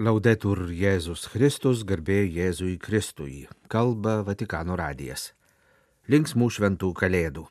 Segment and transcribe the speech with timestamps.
[0.00, 5.34] Laudetur Jėzus Kristus, garbė Jėzui Kristui, kalba Vatikano radijas.
[6.08, 7.44] Linksmų šventų kalėdų.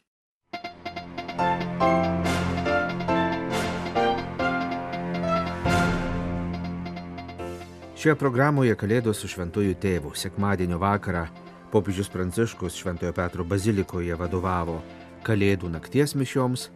[7.93, 11.27] Šioje programoje Kalėdos su šventųjų tėvu sekmadienio vakarą
[11.69, 14.81] popiežius Pranciškus Šventojo Petro bazilikoje vadovavo
[15.21, 16.71] Kalėdų nakties mišioms,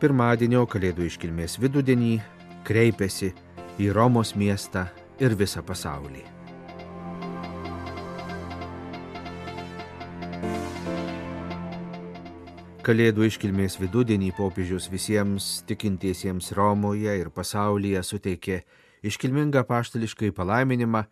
[0.00, 2.14] pirmadienio Kalėdų iškilmės vidudienį
[2.64, 3.36] kreipėsi
[3.78, 4.86] į Romos miestą
[5.20, 6.24] ir visą pasaulį.
[12.86, 18.60] Kalėdų iškilmės vidudienį popiežius visiems tikintiesiems Romoje ir pasaulyje suteikė
[19.02, 21.02] iškilmingą paštališkai palaiminimą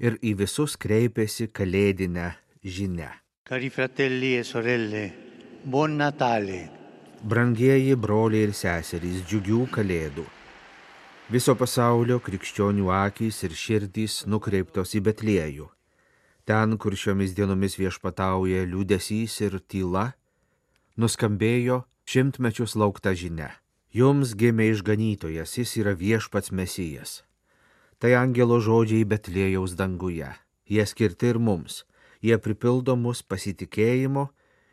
[0.00, 2.30] ir į visus kreipėsi kalėdinę
[2.64, 3.10] žinę.
[3.48, 5.04] Cari fratelli e sorelle,
[5.64, 6.64] buon Natale.
[7.20, 10.24] Brangieji broliai ir seserys, džiugių kalėdų.
[11.28, 15.66] Viso pasaulio krikščionių akys ir širdys nukreiptos į Betliejų.
[16.48, 20.06] Ten, kur šiomis dienomis viešpatauja liūdėsys ir tyla,
[20.96, 23.50] nuskambėjo šimtmečius laukta žinia.
[23.92, 27.12] Jums gimė išganytojas, jis yra viešpats mesijas.
[28.00, 30.32] Tai angelo žodžiai Betlėjaus danguje.
[30.64, 31.82] Jie skirti ir mums.
[32.24, 34.30] Jie pripildo mus pasitikėjimo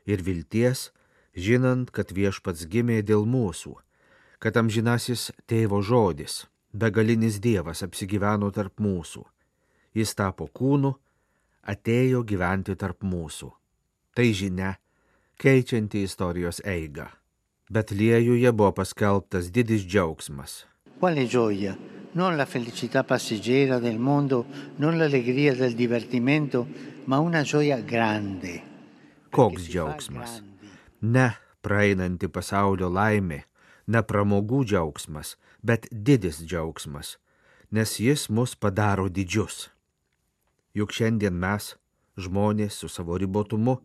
[0.07, 0.93] ir vilties,
[1.35, 3.75] žinant, kad viešpats gimė dėl mūsų,
[4.45, 9.23] kad amžinasis tėvo žodis, begalinis Dievas apsigyveno tarp mūsų.
[9.97, 10.91] Jis tapo kūnu,
[11.65, 13.49] atėjo gyventi tarp mūsų.
[14.13, 14.75] Tai žinia,
[15.41, 17.07] keičianti istorijos eigą.
[17.73, 20.59] Betliejuje buvo paskelbtas didis džiaugsmas.
[20.99, 21.73] Quale gioia?
[22.13, 24.45] Non la felicità passeggera del mondo,
[24.77, 26.67] non l'allegria del divertimento,
[27.09, 28.61] ma una gioia grande.
[29.33, 30.37] Koks džiaugsmas?
[31.01, 31.31] Ne
[31.65, 33.41] praeinanti pasaulio laimė,
[33.87, 37.17] ne pramogų džiaugsmas, bet didis džiaugsmas,
[37.71, 39.69] nes jis mus padaro didžius.
[40.75, 41.75] Juk šiandien mes,
[42.17, 43.79] žmonės su savo ribotumu,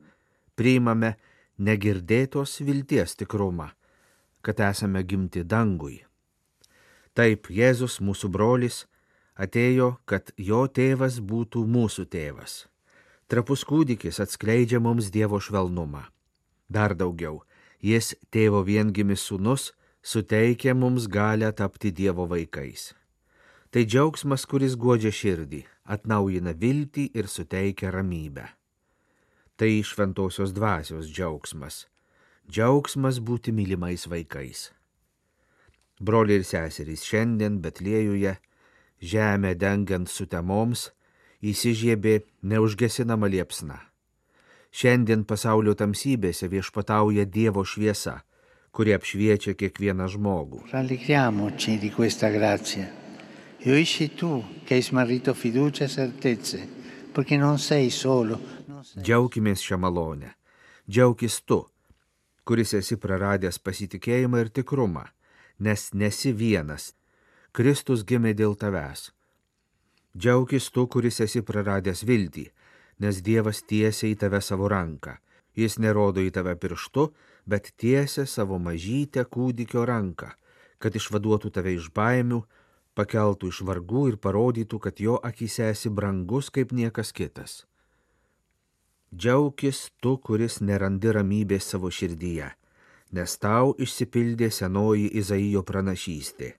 [0.59, 1.15] priimame
[1.59, 3.71] negirdėtos vilties tikrumą,
[4.43, 6.01] kad esame gimti dangui.
[7.15, 8.85] Taip Jėzus, mūsų brolis,
[9.37, 12.65] atėjo, kad jo tėvas būtų mūsų tėvas.
[13.31, 16.07] Trapus kūdikis atskleidžia mums Dievo švelnumą.
[16.71, 17.43] Dar daugiau,
[17.83, 19.71] jis tėvo viengimis sūnus
[20.03, 22.95] suteikia mums galę tapti Dievo vaikais.
[23.71, 28.49] Tai džiaugsmas, kuris godžia širdį, atnaujina viltį ir suteikia ramybę.
[29.57, 31.85] Tai šventosios dvasios džiaugsmas.
[32.51, 34.71] Džiaugsmas būti mylimais vaikais.
[36.01, 38.33] Broliai ir seserys, šiandien Betliejuje,
[38.99, 40.89] žemę dengiant sutemoms,
[41.45, 43.77] įsižiebė neužgesinama liepsna.
[44.73, 48.23] Šiandien pasaulio tamsybėse viešpatauja Dievo šviesa,
[48.71, 50.65] kuri apšviečia kiekvieną žmogų.
[50.73, 52.89] Rallegriamoci di questa grazia.
[53.61, 56.67] E uisci tu che hai smarrito fiducia e certezze,
[57.13, 58.41] perché non sei solo.
[58.97, 60.35] Džiaukimės šią malonę.
[60.89, 61.63] Džiaukis tu,
[62.45, 65.05] kuris esi praradęs pasitikėjimą ir tikrumą
[65.61, 66.95] nes nesi vienas.
[67.53, 69.11] Kristus gimė dėl tavęs.
[70.17, 72.47] Džiaugis tu, kuris esi praradęs viltį,
[73.03, 75.19] nes Dievas tiesia į tave savo ranką.
[75.55, 77.11] Jis nerodo į tave pirštu,
[77.51, 80.31] bet tiesia savo mažytę kūdikio ranką,
[80.79, 82.45] kad išvaduotų tave iš baimių,
[82.95, 87.65] pakeltų iš vargų ir parodytų, kad jo akise esi brangus kaip niekas kitas.
[89.11, 92.53] Džiaugis tu, kuris nerandi ramybės savo širdyje
[93.13, 96.55] nes tau išsipildė senoji Izaijo pranašystė.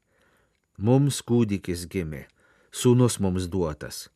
[0.81, 2.25] Mums kūdikis gimė,
[2.72, 4.09] sūnus mums duotas.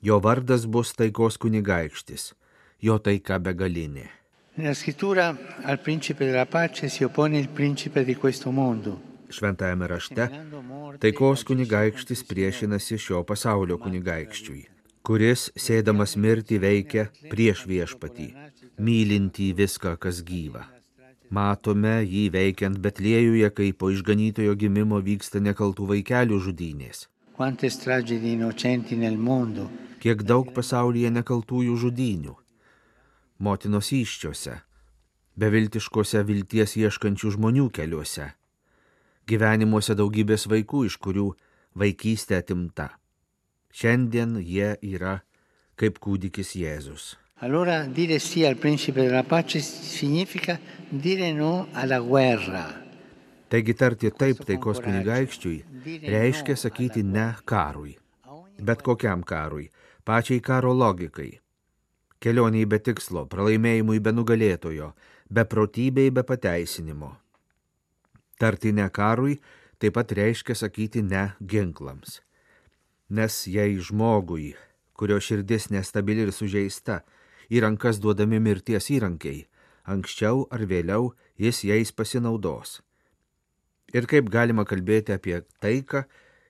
[0.00, 2.32] Jo vardas bus taikos kunigaikštis,
[2.80, 4.06] jo taika begalinė.
[4.58, 9.00] Nella scrittura al principe della pace si oppone il principe di questo mondo.
[9.28, 10.24] Šventajame rašte
[10.98, 14.64] taikos kunigaikštis priešinasi šio pasaulio kunigaikščiui,
[15.06, 18.26] kuris sėdamas mirti veikia prieš viešpatį,
[18.82, 20.64] mylintį viską, kas gyva.
[21.30, 27.06] Matome jį veikiant Betliejuje, kai po išganytojo gimimo vyksta nekaltų vaikelių žudynės.
[30.02, 32.34] Kiek daug pasaulyje nekaltųjų žudynių.
[33.38, 34.56] Motinos iščiose,
[35.38, 38.32] beviltiškose vilties ieškančių žmonių keliuose.
[39.30, 41.28] Gyvenimuose daugybės vaikų, iš kurių
[41.78, 42.88] vaikystė atimta.
[43.70, 45.20] Šiandien jie yra
[45.78, 47.14] kaip kūdikis Jėzus.
[47.40, 50.58] Allora dire sì al principe della pace significa
[50.90, 52.64] dire no alla guerra.
[53.48, 57.94] Taigi tarti taip taikos kunigaikščiui reiškia sakyti ne karui,
[58.58, 59.70] bet kokiam karui,
[60.04, 61.38] pačiai karo logikai.
[62.18, 64.92] Kelioniai be tikslo, pralaimėjimui be nugalėtojo,
[65.30, 67.12] beprotybei be pateisinimo.
[68.38, 69.36] Tarti ne karui
[69.78, 72.20] taip pat reiškia sakyti ne ginklams.
[73.14, 74.56] Nes jei žmogui,
[74.98, 77.04] kurio širdis nestabili ir sužeista,
[77.48, 79.46] į rankas duodami mirties įrankiai,
[79.86, 82.80] anksčiau ar vėliau jis jais pasinaudos.
[83.94, 86.02] Ir kaip galima kalbėti apie taiką,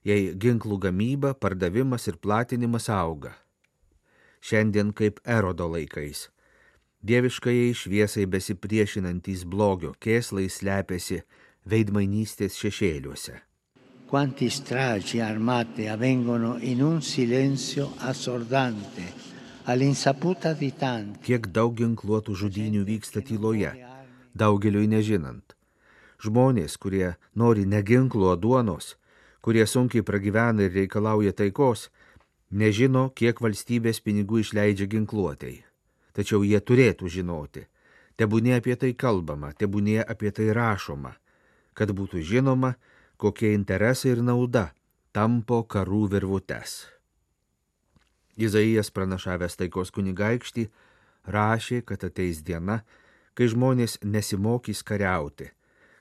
[0.09, 3.37] jei ginklų gamyba, pardavimas ir platinimas auga.
[4.41, 6.29] Šiandien kaip erodo laikais.
[7.03, 11.21] Dieviškai šviesai besipriešinantys blogio kėslai slepiasi
[11.69, 13.37] veidmainystės šešėliuose.
[14.09, 19.05] Quanti stragi armate avvengono in un silenzio assordante,
[19.69, 21.21] all'insaputa di tanti.
[21.29, 23.75] Kiek daug ginkluotų žudinių vyksta tyloje,
[24.33, 25.53] daugeliui nežinant.
[26.25, 28.97] Žmonės, kurie nori neginklo duonos,
[29.45, 31.91] kurie sunkiai pragyvena ir reikalauja taikos,
[32.51, 35.65] nežino, kiek valstybės pinigų išleidžia ginkluotėjai.
[36.17, 37.67] Tačiau jie turėtų žinoti.
[38.19, 41.15] Tebūnė apie tai kalbama, tebūnė apie tai rašoma,
[41.79, 42.75] kad būtų žinoma,
[43.17, 44.73] kokie interesai ir nauda
[45.15, 46.89] tampo karų virvutes.
[48.39, 50.69] Izaijas pranašavęs taikos kunigaikštį
[51.27, 52.83] rašė, kad ateis diena,
[53.35, 55.51] kai žmonės nesimokys kariauti,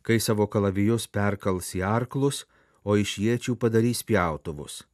[0.01, 2.45] kai savo kalavijus perkals į arklus,
[2.81, 4.85] o iš jiečių padarys pjautuvus.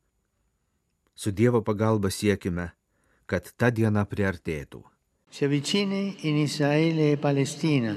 [1.16, 2.72] Su Dievo pagalba siekime,
[3.26, 4.82] kad ta diena priartėtų.
[5.34, 7.94] Si avvicini in Israele e Palestina,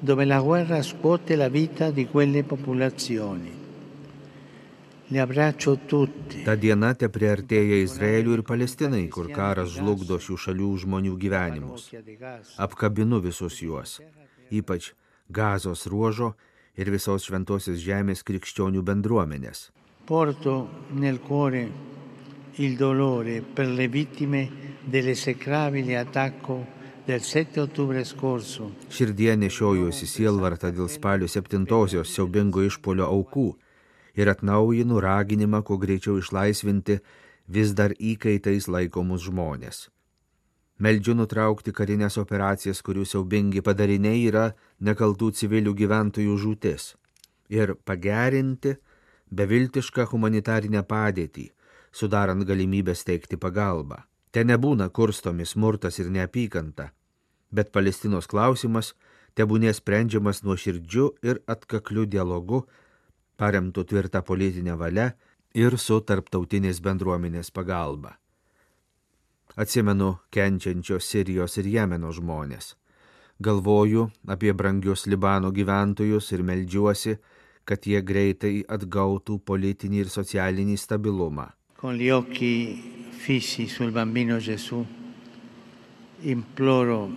[0.00, 3.58] dove la guerra scuote la vita di quelle popolazioni.
[6.44, 11.88] Ta diena te priartėja Izraeliui ir Palestinai, kur karas žlugdo šių šalių žmonių gyvenimus.
[12.62, 13.96] Apkabinu visus juos,
[14.54, 14.92] ypač
[15.26, 16.36] gazos ruožo
[16.78, 19.72] ir visos šventosios žemės krikščionių bendruomenės.
[20.06, 20.54] Porto
[20.94, 21.66] nel cuore
[22.60, 24.50] il dolore per le vittime
[24.84, 26.66] dell'esecrabile attacco
[27.06, 28.74] del 7 ottobre scorso.
[28.92, 33.46] Širdie nešiojuosi sielvartą dėl spalio 7-osios siaubingo išpolio aukų
[34.20, 36.98] ir atnaujinu raginimą kuo greičiau išlaisvinti
[37.48, 39.88] vis dar įkaitais laikomus žmonės.
[40.84, 44.50] Meldžiu nutraukti karinės operacijas, kurių siaubingi padariniai yra
[44.84, 46.92] nekaltų civilių gyventojų žūtis
[47.48, 48.76] ir pagerinti
[49.32, 51.48] beviltišką humanitarinę padėtį,
[51.92, 54.02] sudarant galimybę steigti pagalbą.
[54.30, 56.90] Te nebūna kurstomi smurtas ir neapykanta,
[57.50, 58.94] bet Palestinos klausimas
[59.34, 62.62] tebūnė sprendžiamas nuo širdžių ir atkaklių dialogų,
[63.40, 65.10] paremtų tvirtą politinę valią
[65.54, 68.16] ir su tarptautinės bendruomenės pagalba.
[69.58, 72.76] Atsimenu kenčiančios Sirijos ir Jemeno žmonės.
[73.40, 77.16] Galvoju apie brangius Libano gyventojus ir meldžiuosi,
[77.64, 81.48] kad jie greitai atgautų politinį ir socialinį stabilumą.
[81.80, 84.84] Con gli occhi fissi sul bambino Gesù,
[86.20, 87.10] imploro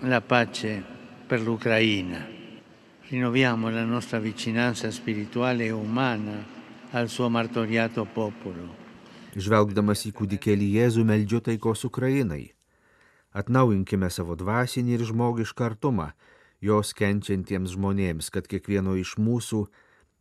[0.00, 0.82] la pace
[1.26, 2.26] per l'Ucraina.
[3.06, 6.42] Rinnoviamo la nostra vicinanza spirituale e umana
[6.92, 8.72] al suo martoriato popolo.
[9.36, 12.46] Žvelgdamas į kūdikėlį Jėzų meldžiu taikos Ukrainai.
[13.36, 16.14] Atnaujinkime savo dvasinį ir žmogišką artumą
[16.64, 19.66] jos kenčiantiems žmonėms, kad kiekvieno iš mūsų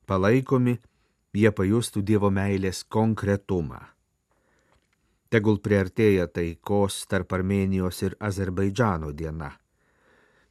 [0.03, 0.75] palaikomi
[1.37, 3.83] jie pajustų Dievo meilės konkretumą.
[5.29, 9.51] Tegul priartėja taikos tarp Armenijos ir Azerbaidžano diena.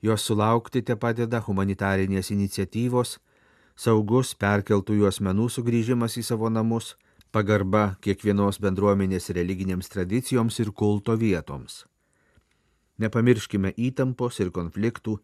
[0.04, 3.16] Jos sulaukti te padeda humanitarinės iniciatyvos,
[3.74, 6.92] saugus perkeltųjų asmenų sugrįžimas į savo namus,
[7.32, 11.86] pagarba kiekvienos bendruomenės religinėms tradicijoms ir kulto vietoms.
[13.00, 15.18] Nepamirškime įtampos ir konfliktų,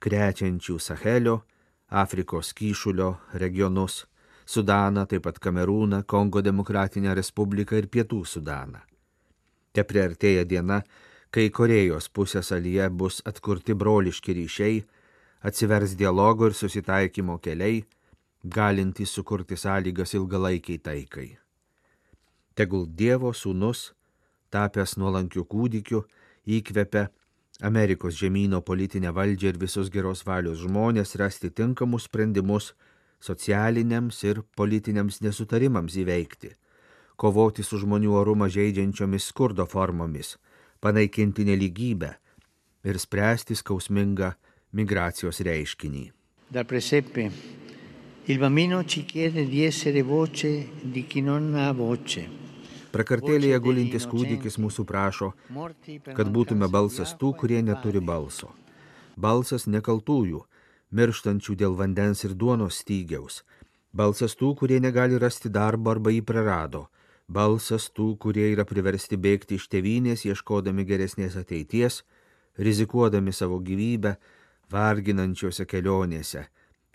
[0.00, 1.40] krečiančių Sahelio,
[1.88, 4.04] Afrikos kyšulio regionus,
[4.50, 8.80] Sudaną, taip pat Kamerūną, Kongo Demokratinę Respubliką ir Pietų Sudaną.
[9.70, 10.80] Te priartėja diena,
[11.30, 14.80] kai Korejos pusės alyje bus atkurti broliški ryšiai,
[15.46, 17.84] atsivers dialogo ir susitaikymo keliai,
[18.42, 21.28] galintys sukurti sąlygas ilgalaikiai taikai.
[22.58, 23.92] Tegul Dievo sūnus,
[24.50, 26.02] tapęs nuolankių kūdikių,
[26.58, 27.06] įkvepia
[27.62, 32.72] Amerikos žemynų politinę valdžią ir visus geros valios žmonės rasti tinkamus sprendimus
[33.20, 36.54] socialiniams ir politiniams nesutarimams įveikti,
[37.20, 40.36] kovoti su žmonių orumą žaidžiančiomis skurdo formomis,
[40.80, 42.14] panaikinti neligybę
[42.84, 44.32] ir spręsti skausmingą
[44.72, 46.06] migracijos reiškinį.
[46.50, 47.30] Dal presepe,
[48.26, 52.26] il bambino ci chiede di essere voce di chi non ha voce.
[52.90, 55.30] Prakartėlėje gulintis kūdikis mūsų prašo,
[56.16, 58.50] kad būtume balsas tų, kurie neturi balso.
[59.14, 60.40] Balsas nekaltųjų,
[60.90, 63.42] mirštančių dėl vandens ir duonos stygiaus.
[63.92, 66.86] Balsas tų, kurie negali rasti darbo arba jį prarado.
[67.28, 72.02] Balsas tų, kurie yra priversti bėgti iš tevinės, ieškodami geresnės ateities,
[72.58, 74.16] rizikuodami savo gyvybę,
[74.70, 76.46] varginančiose kelionėse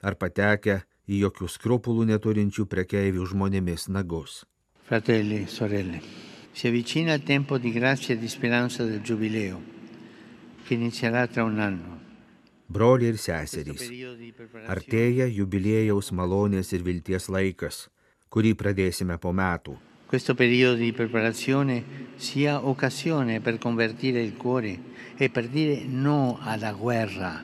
[0.05, 4.43] ar patekę į jokių skrupulų neturinčių prekeivių žmonėmis nagus.
[4.85, 6.01] Fratelli sorelle,
[6.53, 9.61] si avvicina il tempo di grazia e di speranza del Giubileo,
[10.65, 12.04] che inizierà tra un anno.
[12.67, 13.84] Broliai ir seserys,
[14.67, 17.86] artėja jubiliejaus malonės ir vilties laikas,
[18.34, 19.77] kurį pradėsime po metų.
[20.10, 21.84] Questo periodo di preparazione
[22.17, 24.79] sia occasione per convertire il cuore
[25.17, 27.43] e per dire no alla guerra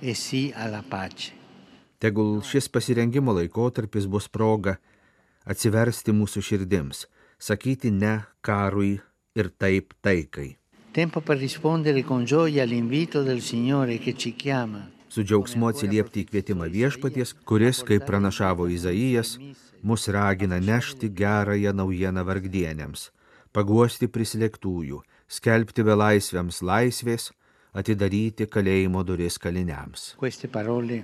[0.00, 1.32] e sì alla pace.
[1.98, 4.76] Tegul šis pasirengimo laikotarpis bus proga
[5.46, 7.06] atsiversti mūsų širdims,
[7.38, 8.96] sakyti ne karui
[9.34, 10.56] ir taip taikai.
[10.96, 14.88] Tempo per rispondere con gioia all'invito del Signore che ci chiama.
[15.12, 19.34] Su džiaugsmu atsiliepti į kvietimą viešpaties, kuris, kaip pranašavo Izaijas,
[19.84, 23.10] mus ragina nešti gerąją naujieną vargdienėms,
[23.52, 27.28] paguosti prislėgtųjų, skelbti belaisviams laisvės,
[27.76, 30.14] atidaryti kalėjimo duris kaliniams.
[30.16, 31.02] Queste parole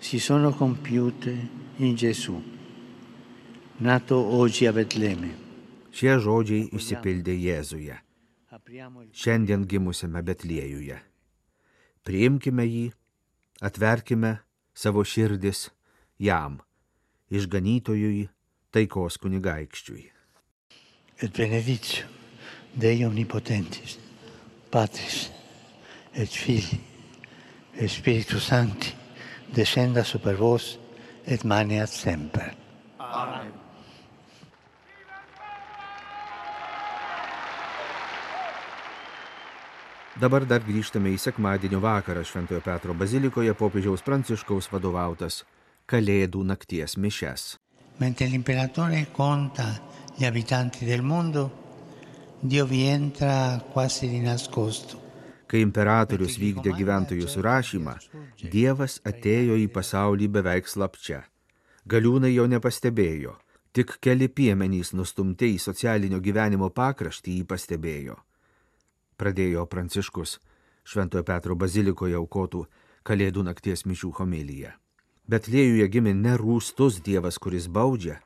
[0.00, 1.36] si sono compiute
[1.78, 2.42] in Gesù,
[3.78, 5.30] nato oggi a Betlemme.
[5.94, 8.00] Šie žodžiai išsipildė Jėzuje,
[9.12, 10.98] šiandien gimusiame Betliejuje.
[12.06, 12.84] Priimkime jį,
[13.60, 14.36] atverkime
[14.74, 15.70] savo širdis
[16.18, 16.60] jam,
[17.30, 18.28] išganytojui,
[18.70, 20.12] taikos kunigaikščiui.
[21.22, 22.04] et benedictio
[22.74, 23.98] Dei Omnipotentis,
[24.70, 25.30] Patris
[26.14, 26.80] et Filii
[27.76, 28.94] et Spiritus Sancti,
[29.54, 30.78] descenda super vos
[31.26, 32.52] et maneat semper.
[40.16, 45.42] Dabar dar grįžtame į sekmadienio vakarą Šventojo Petro bazilikoje popiežiaus Pranciškaus vadovautas
[45.84, 47.44] Kalėdų nakties mišes.
[48.00, 49.66] Mentre l'imperatore conta
[50.16, 51.44] gli abitanti del mondo,
[52.40, 55.00] Dio vi entra quasi di nascosto.
[55.46, 57.94] Kai imperatorius vykdė gyventojų surašymą,
[58.52, 61.22] Dievas atėjo į pasaulį beveik slapčia.
[61.86, 63.36] Galiūnai jo nepastebėjo,
[63.72, 68.16] tik keli piemenys nustumti į socialinio gyvenimo pakraštį jį pastebėjo.
[69.16, 70.38] Pradėjo Pranciškus
[70.86, 72.66] Šventojo Petro bazilikoje aukotų
[73.06, 74.72] Kalėdų nakties mišių homiliją.
[75.26, 78.20] Bet lėjuje gimė ne rūstus Dievas, kuris baudžia,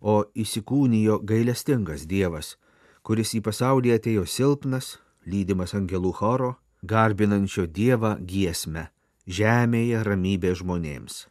[0.00, 2.54] o įsikūnijo gailestingas Dievas,
[3.02, 6.54] kuris į pasaulį atėjo silpnas, lydimas angelų choro,
[6.84, 8.88] garbinančio Dievą giesmę,
[9.26, 11.26] žemėje ramybė žmonėms.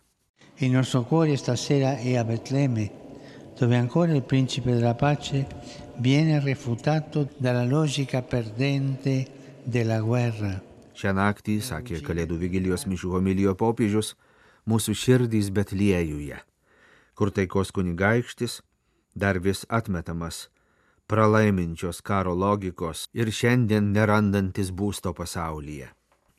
[0.60, 2.90] Il nostro cuore stasera è a Betlemme,
[3.60, 5.46] dove ancora il principe della pace
[6.00, 9.28] viene refutato dalla logica perdente
[9.64, 10.58] della guerra.
[10.98, 14.16] Šią naktį, sakė Kalėdų vigilijos mišių homilijo popiežius,
[14.66, 16.40] mūsų širdys Betliejuje,
[17.14, 18.62] kur taikos kunigaikštis
[19.14, 20.48] dar vis atmetamas
[21.08, 25.94] pralaiminčios karo logikos ir šiandien nerandantis būsto pasaulyje.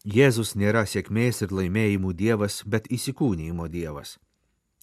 [0.04, 4.18] Jėzus nėra sėkmės ir laimėjimų dievas, bet įsikūnymo dievas.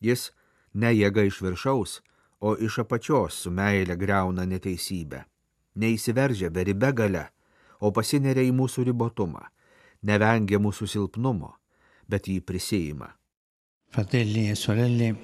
[0.02, 0.32] Jis
[0.74, 2.02] ne jėga iš viršaus,
[2.40, 5.24] o iš apačios su meile greuna neteisybę.
[5.76, 7.26] Neįsiveržia beribe gale,
[7.80, 9.44] o pasineria į mūsų ribotumą,
[10.08, 11.52] nevengia mūsų silpnumo,
[12.08, 13.10] bet jį prisijima.
[13.92, 15.16] Fratelli e sorelle,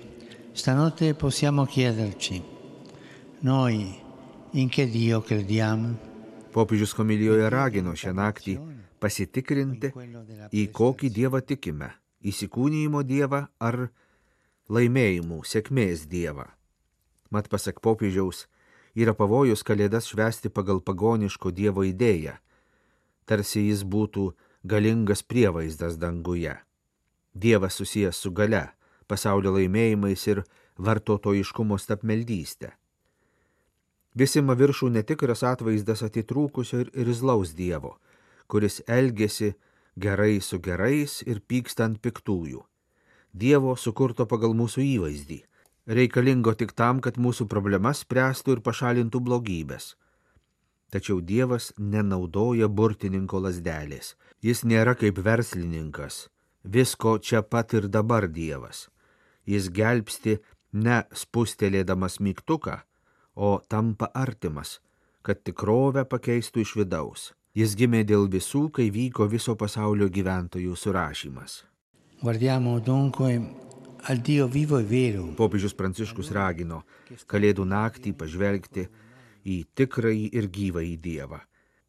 [0.53, 2.41] stanotte possiamo chiederci,
[3.41, 3.95] noi
[4.51, 5.95] in che Dio crediamo?
[6.51, 8.57] Popiežius komilijoje ragino šią naktį
[8.99, 9.91] pasitikrinti,
[10.51, 11.93] į kokį dievą tikime-
[12.31, 13.89] įsikūnyjimo dievą ar
[14.69, 16.45] laimėjimų, sėkmės dievą.
[17.31, 18.45] Mat pasak popiežiaus,
[18.95, 22.35] yra pavojus kalėdas švesti pagal pagoniško dievo idėją,
[23.25, 24.31] tarsi jis būtų
[24.67, 26.57] galingas prievaizdas danguje.
[27.33, 28.67] Dievas susijęs su gale,
[29.07, 30.43] pasaulio laimėjimais ir
[30.77, 32.73] vartotojiškumo stapmeldystė.
[34.11, 37.95] Visima viršų netikras atvaizdas atitrūkusio ir irzlaus Dievo,
[38.51, 39.53] kuris elgesi
[39.95, 42.65] gerai su gerais ir pyksta ant piktųjų.
[43.31, 45.39] Dievo sukurto pagal mūsų įvaizdį,
[45.87, 49.95] reikalingo tik tam, kad mūsų problemas spręstų ir pašalintų blogybės.
[50.91, 54.15] Tačiau Dievas nenaudoja burtininko lasdelės.
[54.43, 56.27] Jis nėra kaip verslininkas,
[56.63, 58.89] visko čia pat ir dabar Dievas.
[59.47, 60.39] Jis gelbsti
[60.73, 62.81] ne spustelėdamas mygtuką,
[63.35, 64.79] o tampa artimas,
[65.23, 67.31] kad tikrovę pakeistų iš vidaus.
[67.55, 71.63] Jis gimė dėl visų, kai vyko viso pasaulio gyventojų surašymas.
[72.21, 73.39] Guardiamo dunque
[74.09, 76.81] e Popiežius Pranciškus ragino
[77.29, 78.87] Kalėdų naktį pažvelgti
[79.45, 81.39] į tikrąjį ir gyvąjį Dievą.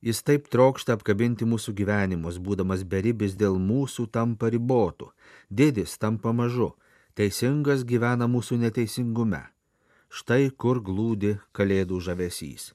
[0.02, 5.12] Jis taip trokšta apkabinti mūsų gyvenimus, būdamas beribis dėl mūsų tampa ribotų,
[5.48, 6.72] didis tampa mažu,
[7.14, 9.44] teisingas gyvena mūsų neteisingume.
[10.10, 12.72] Štai kur glūdi kalėdų žavesys.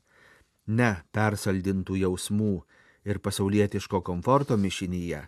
[0.67, 2.53] Ne persaldintų jausmų
[3.05, 5.27] ir pasaulietiško komforto mišinyje,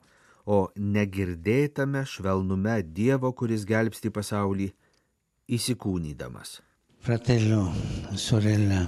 [0.49, 4.71] o negirdėtame švelnume Dievo, kuris gelbsti pasaulį,
[5.45, 6.55] įsikūnydamas.
[7.05, 7.67] Fratello,
[8.17, 8.81] sorella,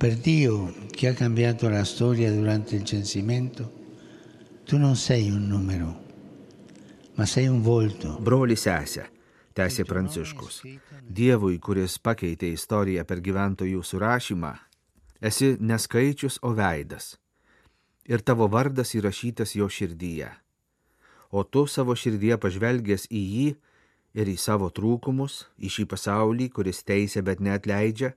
[0.00, 3.70] per Dio che ha cambiato la storia durante il censimento,
[4.64, 5.94] tu non sei un numero,
[7.14, 8.18] ma sei un volto.
[8.18, 9.06] Broli sesė,
[9.54, 10.60] tęsė Pranciškus.
[11.06, 14.54] Dievui, kuris pakeitė istoriją per gyventojų surašymą,
[15.22, 17.14] esi neskaičius, o veidas.
[18.10, 20.30] Ir tavo vardas įrašytas jo širdyje.
[21.30, 23.48] O tu savo širdyje pažvelgęs į jį
[24.18, 28.16] ir į savo trūkumus, į šį pasaulį, kuris teisė, bet net leidžia,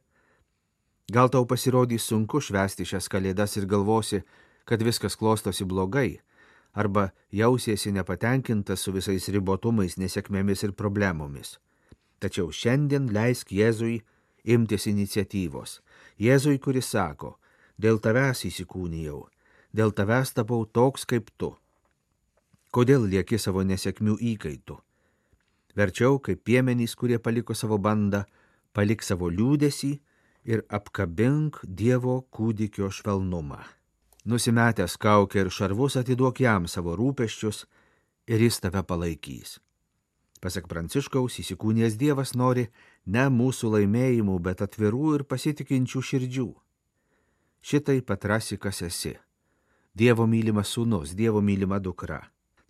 [1.14, 4.24] gal tau pasirodys sunku švesti šias kalėdas ir galvosi,
[4.66, 6.24] kad viskas klostosi blogai,
[6.74, 11.60] arba jausiesi nepatenkintas su visais ribotumais, nesėkmėmis ir problemomis.
[12.18, 14.00] Tačiau šiandien leisk Jėzui
[14.44, 15.82] imtis iniciatyvos.
[16.18, 17.36] Jėzui, kuris sako,
[17.78, 19.28] dėl tavęs įsikūnijau,
[19.74, 21.54] dėl tavęs tapau toks kaip tu.
[22.74, 24.80] Kodėl lieki savo nesėkmių įkaitų?
[25.78, 28.24] Verčiau, kaip piemenys, kurie paliko savo bandą,
[28.74, 29.96] palik savo liūdėsi
[30.46, 33.62] ir apkabink Dievo kūdikio švelnumą.
[34.26, 37.66] Nusimetęs kaukę ir šarvus atiduok jam savo rūpeščius
[38.32, 39.58] ir jis tave palaikys.
[40.44, 42.68] Pasak Pranciškaus, įsikūnės Dievas nori
[43.08, 46.50] ne mūsų laimėjimų, bet atvirų ir pasitikinčių širdžių.
[47.64, 49.14] Šitai patrasi, kas esi.
[49.94, 52.24] Dievo mylimas sūnus, Dievo mylima dukra.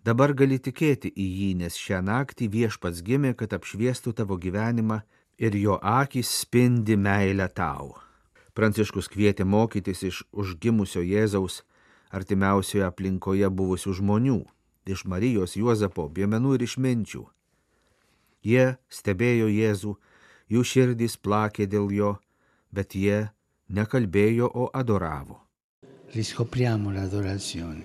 [0.04, 4.98] Dabar gali tikėti į jį, nes šią naktį viešpats gimė, kad apšviestų tavo gyvenimą
[5.40, 7.94] ir jo akis spindi meilę tau.
[8.52, 11.62] Pranciškus kvietė mokytis iš užgimusio Jėzaus
[12.12, 14.42] artimiausioje aplinkoje buvusių žmonių,
[14.84, 17.24] iš Marijos, Juozapo, Biemenų ir išminčių.
[18.44, 19.94] Jie stebėjo Jėzų,
[20.52, 22.12] jų širdys plakė dėl jo,
[22.68, 23.30] bet jie
[23.72, 25.43] nekalbėjo, o adoravo.
[26.14, 27.84] Riscopriamo l'adorazione,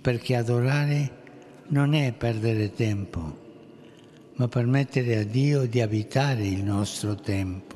[0.00, 1.18] perché adorare
[1.68, 3.38] non è perdere tempo,
[4.36, 7.70] ma permettere a Dio di abitare il nostro tempo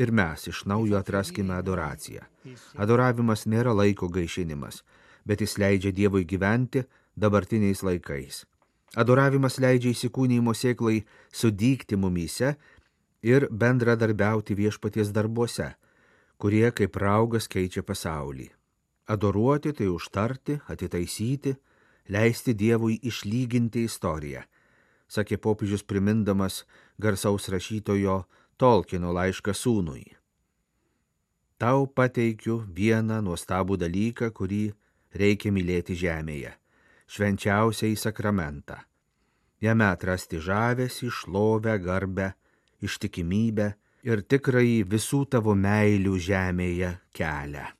[0.00, 2.24] ir mes iš naujo atraskime adoraciją.
[2.80, 4.80] Adoravimas nėra laiko gaišinimas,
[5.28, 8.44] bet jis leidžia Dievui gyventi dabartiniais laikais.
[8.96, 11.02] Adoravimas leidžia įsikūnymo sėklai
[11.40, 12.54] sudygti mumyse
[13.22, 15.68] ir bendradarbiauti viešpaties darbuose,
[16.40, 18.48] kurie kaip raugas keičia pasaulį.
[19.10, 21.56] Adoruoti tai užtarti, atitaisyti,
[22.14, 24.44] leisti Dievui išlyginti istoriją,
[25.10, 26.62] sakė popiežius primindamas
[27.02, 28.20] garsaus rašytojo
[28.60, 30.04] Tolkino laišką sūnui.
[31.58, 34.70] Tau pateikiu vieną nuostabų dalyką, kurį
[35.12, 36.54] reikia mylėti žemėje-
[37.12, 38.78] švenčiausiai sakramentą.
[39.60, 42.30] Jame atrasti žavesį, šlovę, garbę,
[42.80, 43.74] ištikimybę
[44.08, 47.79] ir tikrai visų tavo meilių žemėje kelią.